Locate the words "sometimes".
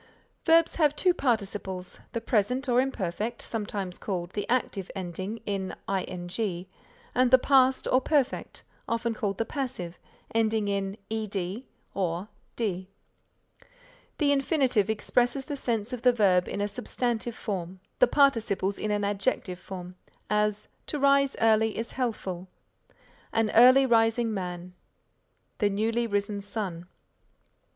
3.39-3.99